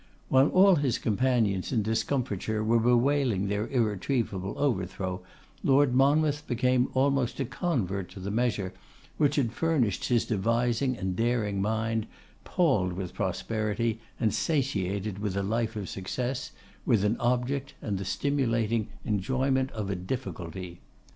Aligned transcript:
While 0.29 0.47
all 0.47 0.77
his 0.77 0.97
companions 0.97 1.71
in 1.71 1.83
discomfiture 1.83 2.63
were 2.63 2.79
bewailing 2.79 3.45
their 3.49 3.67
irretrievable 3.67 4.55
overthrow, 4.57 5.21
Lord 5.63 5.93
Monmouth 5.93 6.47
became 6.47 6.89
almost 6.95 7.39
a 7.39 7.45
convert 7.45 8.09
to 8.09 8.19
the 8.19 8.31
measure, 8.31 8.73
which 9.17 9.35
had 9.35 9.51
furnished 9.53 10.05
his 10.05 10.25
devising 10.25 10.97
and 10.97 11.15
daring 11.15 11.61
mind, 11.61 12.07
palled 12.43 12.93
with 12.93 13.13
prosperity, 13.13 13.99
and 14.19 14.33
satiated 14.33 15.19
with 15.19 15.37
a 15.37 15.43
life 15.43 15.75
of 15.75 15.87
success, 15.87 16.51
with 16.83 17.05
an 17.05 17.15
object, 17.19 17.75
and 17.79 17.99
the 17.99 18.03
stimulating 18.03 18.87
enjoyment 19.05 19.69
of 19.71 19.91
a 19.91 19.95
difficulty. 19.95 20.79